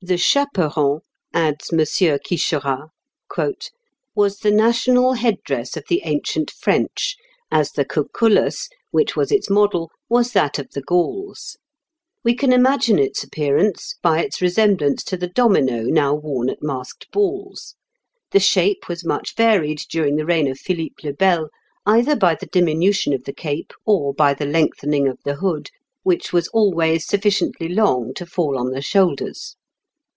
"The 0.00 0.16
chaperon," 0.16 1.00
adds 1.34 1.72
M. 1.72 1.80
Quicherat, 1.80 3.70
"was 4.14 4.38
the 4.38 4.50
national 4.52 5.14
head 5.14 5.38
dress 5.44 5.76
of 5.76 5.82
the 5.88 6.02
ancient 6.04 6.52
French, 6.52 7.16
as 7.50 7.72
the 7.72 7.84
cucullus, 7.84 8.68
which 8.92 9.16
was 9.16 9.32
its 9.32 9.50
model, 9.50 9.90
was 10.08 10.30
that 10.34 10.56
of 10.60 10.70
the 10.70 10.82
Gauls. 10.82 11.56
We 12.22 12.36
can 12.36 12.52
imagine 12.52 13.00
its 13.00 13.24
appearance 13.24 13.96
by 14.00 14.20
its 14.20 14.40
resemblance 14.40 15.02
to 15.02 15.16
the 15.16 15.26
domino 15.26 15.82
now 15.82 16.14
worn 16.14 16.48
at 16.48 16.62
masked 16.62 17.10
balls. 17.10 17.74
The 18.30 18.38
shape 18.38 18.88
was 18.88 19.04
much 19.04 19.34
varied 19.34 19.78
during 19.90 20.14
the 20.14 20.24
reign 20.26 20.48
of 20.48 20.60
Philippe 20.60 21.02
le 21.02 21.12
Bel, 21.12 21.50
either 21.86 22.14
by 22.14 22.36
the 22.36 22.46
diminution 22.46 23.12
of 23.12 23.24
the 23.24 23.32
cape 23.34 23.72
or 23.84 24.14
by 24.14 24.32
the 24.32 24.46
lengthening 24.46 25.08
of 25.08 25.18
the 25.24 25.34
hood, 25.34 25.70
which 26.04 26.32
was 26.32 26.46
always 26.54 27.04
sufficiently 27.04 27.68
long 27.68 28.14
to 28.14 28.24
fall 28.26 28.56
on 28.56 28.70
the 28.70 28.80
shoulders. 28.80 29.56